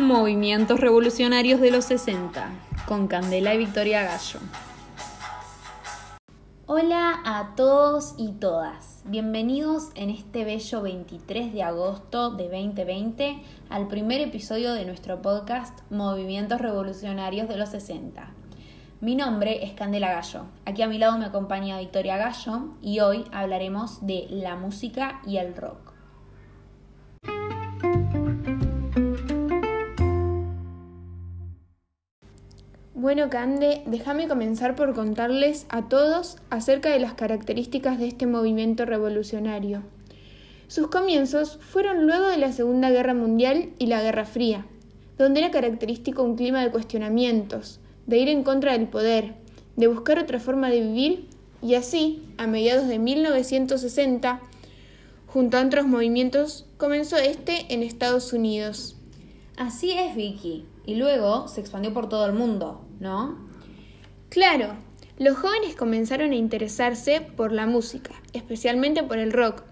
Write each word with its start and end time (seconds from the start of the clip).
Movimientos 0.00 0.80
Revolucionarios 0.80 1.60
de 1.60 1.70
los 1.70 1.84
60, 1.84 2.50
con 2.86 3.06
Candela 3.06 3.54
y 3.54 3.58
Victoria 3.58 4.02
Gallo. 4.02 4.40
Hola 6.66 7.20
a 7.24 7.54
todos 7.54 8.14
y 8.16 8.32
todas. 8.32 9.02
Bienvenidos 9.04 9.90
en 9.94 10.10
este 10.10 10.44
bello 10.44 10.82
23 10.82 11.52
de 11.52 11.62
agosto 11.62 12.30
de 12.30 12.44
2020 12.44 13.42
al 13.68 13.88
primer 13.88 14.20
episodio 14.22 14.72
de 14.72 14.86
nuestro 14.86 15.20
podcast 15.20 15.80
Movimientos 15.90 16.60
Revolucionarios 16.60 17.48
de 17.48 17.58
los 17.58 17.68
60. 17.68 18.30
Mi 19.00 19.16
nombre 19.16 19.64
es 19.64 19.72
Candela 19.72 20.12
Gallo. 20.12 20.46
Aquí 20.64 20.82
a 20.82 20.88
mi 20.88 20.98
lado 20.98 21.18
me 21.18 21.26
acompaña 21.26 21.78
Victoria 21.78 22.16
Gallo 22.16 22.68
y 22.80 23.00
hoy 23.00 23.24
hablaremos 23.32 24.06
de 24.06 24.26
la 24.30 24.56
música 24.56 25.20
y 25.26 25.36
el 25.36 25.54
rock. 25.54 25.89
Bueno, 33.00 33.30
Cande, 33.30 33.80
déjame 33.86 34.28
comenzar 34.28 34.76
por 34.76 34.94
contarles 34.94 35.64
a 35.70 35.88
todos 35.88 36.36
acerca 36.50 36.90
de 36.90 37.00
las 37.00 37.14
características 37.14 37.98
de 37.98 38.06
este 38.06 38.26
movimiento 38.26 38.84
revolucionario. 38.84 39.82
Sus 40.68 40.88
comienzos 40.88 41.58
fueron 41.62 42.06
luego 42.06 42.26
de 42.26 42.36
la 42.36 42.52
Segunda 42.52 42.90
Guerra 42.90 43.14
Mundial 43.14 43.70
y 43.78 43.86
la 43.86 44.02
Guerra 44.02 44.26
Fría, 44.26 44.66
donde 45.16 45.40
era 45.40 45.50
característico 45.50 46.22
un 46.22 46.36
clima 46.36 46.62
de 46.62 46.70
cuestionamientos, 46.70 47.80
de 48.06 48.18
ir 48.18 48.28
en 48.28 48.42
contra 48.42 48.72
del 48.72 48.86
poder, 48.88 49.32
de 49.76 49.86
buscar 49.86 50.18
otra 50.18 50.38
forma 50.38 50.68
de 50.68 50.82
vivir 50.82 51.26
y 51.62 51.76
así, 51.76 52.22
a 52.36 52.46
mediados 52.46 52.86
de 52.86 52.98
1960, 52.98 54.42
junto 55.26 55.56
a 55.56 55.64
otros 55.64 55.86
movimientos, 55.86 56.66
comenzó 56.76 57.16
este 57.16 57.64
en 57.72 57.82
Estados 57.82 58.34
Unidos. 58.34 58.99
Así 59.60 59.90
es, 59.90 60.16
Vicky, 60.16 60.64
y 60.86 60.94
luego 60.94 61.46
se 61.46 61.60
expandió 61.60 61.92
por 61.92 62.08
todo 62.08 62.24
el 62.24 62.32
mundo, 62.32 62.80
¿no? 62.98 63.46
Claro, 64.30 64.74
los 65.18 65.36
jóvenes 65.36 65.76
comenzaron 65.76 66.30
a 66.30 66.36
interesarse 66.36 67.20
por 67.20 67.52
la 67.52 67.66
música, 67.66 68.12
especialmente 68.32 69.02
por 69.02 69.18
el 69.18 69.32
rock, 69.32 69.64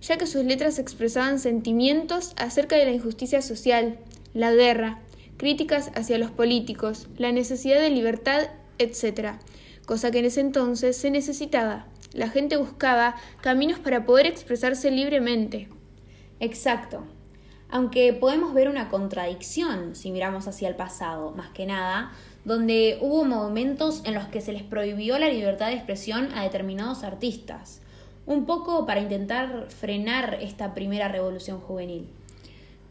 ya 0.00 0.16
que 0.16 0.26
sus 0.26 0.46
letras 0.46 0.78
expresaban 0.78 1.38
sentimientos 1.38 2.32
acerca 2.38 2.76
de 2.76 2.86
la 2.86 2.92
injusticia 2.92 3.42
social, 3.42 3.98
la 4.32 4.50
guerra, 4.50 5.02
críticas 5.36 5.90
hacia 5.94 6.16
los 6.16 6.30
políticos, 6.30 7.08
la 7.18 7.30
necesidad 7.30 7.80
de 7.80 7.90
libertad, 7.90 8.48
etc., 8.78 9.32
cosa 9.84 10.10
que 10.10 10.20
en 10.20 10.24
ese 10.24 10.40
entonces 10.40 10.96
se 10.96 11.10
necesitaba. 11.10 11.84
La 12.14 12.30
gente 12.30 12.56
buscaba 12.56 13.16
caminos 13.42 13.78
para 13.78 14.06
poder 14.06 14.24
expresarse 14.24 14.90
libremente. 14.90 15.68
Exacto. 16.40 17.04
Aunque 17.70 18.12
podemos 18.12 18.54
ver 18.54 18.68
una 18.68 18.88
contradicción 18.88 19.94
si 19.94 20.10
miramos 20.10 20.46
hacia 20.46 20.68
el 20.68 20.76
pasado, 20.76 21.32
más 21.32 21.50
que 21.50 21.66
nada, 21.66 22.12
donde 22.44 22.98
hubo 23.00 23.24
momentos 23.24 24.02
en 24.04 24.14
los 24.14 24.26
que 24.28 24.40
se 24.40 24.52
les 24.52 24.62
prohibió 24.62 25.18
la 25.18 25.28
libertad 25.28 25.68
de 25.68 25.74
expresión 25.74 26.28
a 26.34 26.42
determinados 26.42 27.02
artistas, 27.02 27.80
un 28.26 28.46
poco 28.46 28.86
para 28.86 29.00
intentar 29.00 29.66
frenar 29.70 30.38
esta 30.40 30.74
primera 30.74 31.08
revolución 31.08 31.60
juvenil. 31.60 32.08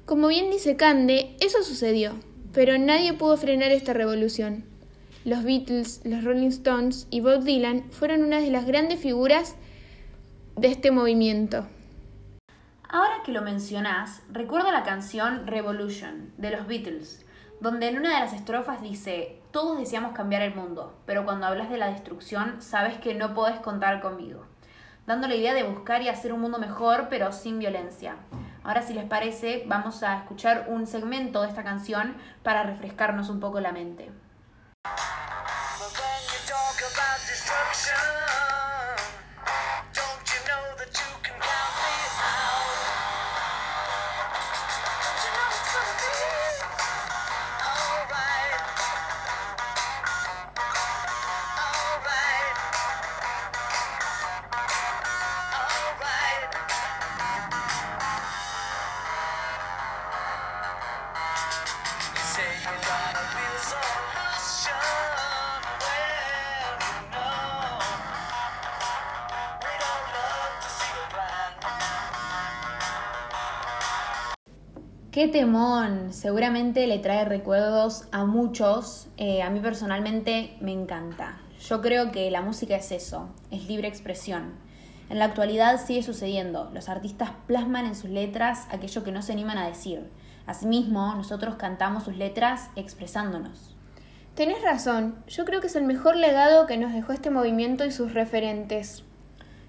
Como 0.05 0.27
bien 0.27 0.51
dice 0.51 0.75
Cande, 0.75 1.35
eso 1.39 1.63
sucedió, 1.63 2.13
pero 2.51 2.77
nadie 2.77 3.13
pudo 3.13 3.37
frenar 3.37 3.71
esta 3.71 3.93
revolución. 3.93 4.65
Los 5.23 5.43
Beatles, 5.43 6.01
los 6.03 6.23
Rolling 6.23 6.49
Stones 6.49 7.07
y 7.09 7.21
Bob 7.21 7.43
Dylan 7.43 7.89
fueron 7.91 8.23
una 8.23 8.41
de 8.41 8.49
las 8.49 8.65
grandes 8.65 8.99
figuras 8.99 9.55
de 10.57 10.67
este 10.67 10.91
movimiento. 10.91 11.65
Ahora 12.93 13.23
que 13.25 13.31
lo 13.31 13.41
mencionás, 13.41 14.21
recuerdo 14.29 14.71
la 14.71 14.83
canción 14.83 15.47
Revolution 15.47 16.31
de 16.37 16.51
los 16.51 16.67
Beatles, 16.67 17.25
donde 17.59 17.87
en 17.87 17.97
una 17.97 18.13
de 18.13 18.19
las 18.19 18.33
estrofas 18.33 18.83
dice, 18.83 19.41
todos 19.49 19.79
deseamos 19.79 20.11
cambiar 20.13 20.43
el 20.43 20.53
mundo, 20.53 20.95
pero 21.07 21.25
cuando 21.25 21.47
hablas 21.47 21.71
de 21.71 21.77
la 21.77 21.87
destrucción 21.87 22.61
sabes 22.61 22.99
que 22.99 23.15
no 23.15 23.33
podés 23.33 23.59
contar 23.61 23.99
conmigo, 23.99 24.45
dando 25.07 25.27
la 25.27 25.33
idea 25.33 25.55
de 25.55 25.63
buscar 25.63 26.03
y 26.03 26.09
hacer 26.09 26.33
un 26.33 26.41
mundo 26.41 26.59
mejor, 26.59 27.07
pero 27.09 27.31
sin 27.31 27.57
violencia. 27.57 28.17
Ahora 28.63 28.83
si 28.83 28.93
les 28.93 29.05
parece, 29.05 29.63
vamos 29.65 30.03
a 30.03 30.15
escuchar 30.15 30.67
un 30.69 30.85
segmento 30.85 31.41
de 31.41 31.47
esta 31.47 31.63
canción 31.63 32.15
para 32.43 32.61
refrescarnos 32.61 33.27
un 33.29 33.39
poco 33.39 33.59
la 33.59 33.71
mente. 33.71 34.11
Qué 75.13 75.27
temón, 75.27 76.11
seguramente 76.11 76.87
le 76.87 76.97
trae 76.97 77.23
recuerdos 77.23 78.07
a 78.11 78.25
muchos, 78.25 79.09
eh, 79.17 79.43
a 79.43 79.51
mí 79.51 79.59
personalmente 79.59 80.57
me 80.59 80.71
encanta. 80.71 81.37
Yo 81.69 81.81
creo 81.81 82.11
que 82.11 82.31
la 82.31 82.41
música 82.41 82.75
es 82.77 82.91
eso, 82.91 83.29
es 83.51 83.67
libre 83.67 83.87
expresión. 83.87 84.55
En 85.11 85.19
la 85.19 85.25
actualidad 85.25 85.79
sigue 85.85 86.01
sucediendo, 86.01 86.71
los 86.73 86.89
artistas 86.89 87.29
plasman 87.45 87.85
en 87.85 87.93
sus 87.93 88.09
letras 88.09 88.65
aquello 88.71 89.03
que 89.03 89.11
no 89.11 89.21
se 89.21 89.33
animan 89.33 89.59
a 89.59 89.67
decir. 89.67 90.09
Asimismo, 90.47 91.13
nosotros 91.13 91.57
cantamos 91.57 92.05
sus 92.05 92.17
letras 92.17 92.71
expresándonos. 92.75 93.75
Tenés 94.33 94.63
razón, 94.63 95.23
yo 95.27 95.45
creo 95.45 95.61
que 95.61 95.67
es 95.67 95.75
el 95.75 95.83
mejor 95.83 96.15
legado 96.15 96.65
que 96.65 96.77
nos 96.77 96.91
dejó 96.91 97.13
este 97.13 97.29
movimiento 97.29 97.85
y 97.85 97.91
sus 97.91 98.15
referentes. 98.15 99.03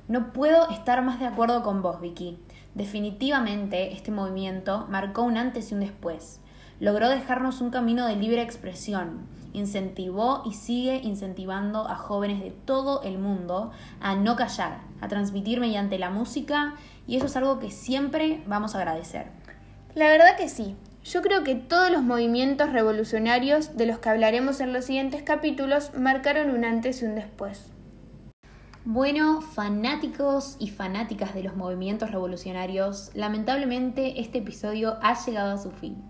No 0.09 0.32
puedo 0.32 0.71
estar 0.71 1.03
más 1.03 1.21
de 1.21 1.26
acuerdo 1.26 1.62
con 1.62 1.82
vos, 1.82 2.00
Vicky. 2.00 2.38
Definitivamente 2.75 3.93
este 3.93 4.11
movimiento 4.11 4.87
marcó 4.89 5.23
un 5.23 5.37
antes 5.37 5.71
y 5.71 5.75
un 5.75 5.81
después. 5.81 6.41
Logró 6.81 7.09
dejarnos 7.09 7.61
un 7.61 7.71
camino 7.71 8.07
de 8.07 8.17
libre 8.17 8.43
expresión, 8.43 9.27
incentivó 9.53 10.43
y 10.45 10.55
sigue 10.55 10.97
incentivando 10.97 11.89
a 11.89 11.95
jóvenes 11.95 12.41
de 12.41 12.51
todo 12.51 13.03
el 13.03 13.19
mundo 13.19 13.71
a 14.01 14.17
no 14.17 14.35
callar, 14.35 14.81
a 15.01 15.07
transmitir 15.07 15.61
mediante 15.61 15.99
la 15.99 16.11
música 16.11 16.75
y 17.07 17.17
eso 17.17 17.27
es 17.27 17.37
algo 17.37 17.61
que 17.61 17.71
siempre 17.71 18.43
vamos 18.47 18.75
a 18.75 18.79
agradecer. 18.79 19.27
La 19.95 20.09
verdad 20.09 20.37
que 20.37 20.49
sí. 20.49 20.75
Yo 21.05 21.21
creo 21.21 21.45
que 21.45 21.55
todos 21.55 21.91
los 21.91 22.03
movimientos 22.03 22.73
revolucionarios 22.73 23.77
de 23.77 23.85
los 23.85 23.99
que 23.99 24.09
hablaremos 24.09 24.61
en 24.61 24.73
los 24.73 24.87
siguientes 24.87 25.23
capítulos 25.23 25.93
marcaron 25.95 26.51
un 26.51 26.65
antes 26.65 27.03
y 27.03 27.05
un 27.05 27.15
después. 27.15 27.74
Bueno, 28.87 29.41
fanáticos 29.41 30.56
y 30.59 30.69
fanáticas 30.69 31.33
de 31.33 31.43
los 31.43 31.56
movimientos 31.56 32.11
revolucionarios, 32.11 33.11
lamentablemente 33.15 34.21
este 34.21 34.41
episodio 34.41 34.99
ha 35.00 35.15
llegado 35.25 35.53
a 35.53 35.59
su 35.59 35.71
fin. 35.71 36.05